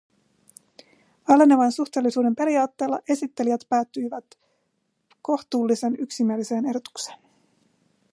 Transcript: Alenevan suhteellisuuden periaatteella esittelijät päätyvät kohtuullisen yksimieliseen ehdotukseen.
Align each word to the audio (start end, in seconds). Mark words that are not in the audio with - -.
Alenevan 1.27 1.71
suhteellisuuden 1.71 2.35
periaatteella 2.35 2.99
esittelijät 3.09 3.61
päätyvät 3.69 4.25
kohtuullisen 5.21 5.95
yksimieliseen 5.99 6.65
ehdotukseen. 6.65 7.19